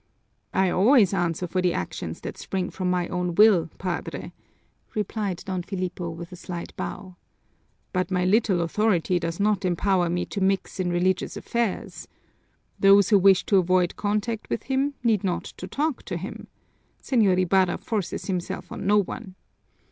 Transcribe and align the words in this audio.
"I 0.55 0.71
always 0.71 1.13
answer 1.13 1.45
for 1.45 1.61
the 1.61 1.75
actions 1.75 2.21
that 2.21 2.35
spring 2.35 2.71
from 2.71 2.89
my 2.89 3.07
own 3.09 3.35
will, 3.35 3.69
Padre," 3.77 4.33
replied 4.95 5.43
Don 5.45 5.61
Filipo 5.61 6.09
with 6.09 6.31
a 6.31 6.35
slight 6.35 6.75
bow. 6.75 7.17
"But 7.93 8.09
my 8.09 8.25
little 8.25 8.61
authority 8.61 9.19
does 9.19 9.39
not 9.39 9.63
empower 9.63 10.09
me 10.09 10.25
to 10.25 10.41
mix 10.41 10.79
in 10.79 10.89
religious 10.91 11.37
affairs. 11.37 12.07
Those 12.79 13.09
who 13.09 13.19
wish 13.19 13.45
to 13.45 13.57
avoid 13.57 13.95
contact 13.95 14.49
with 14.49 14.63
him 14.63 14.95
need 15.03 15.23
not 15.23 15.53
talk 15.69 16.01
to 16.05 16.17
him. 16.17 16.47
Señor 16.99 17.39
Ibarra 17.39 17.77
forces 17.77 18.25
himself 18.25 18.71
on 18.71 18.87
no 18.87 18.97
one." 18.97 19.35